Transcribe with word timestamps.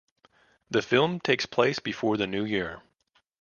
The 0.71 0.81
film 0.81 1.19
takes 1.19 1.45
place 1.45 1.77
before 1.77 2.17
the 2.17 2.25
New 2.25 2.43
Year. 2.43 2.81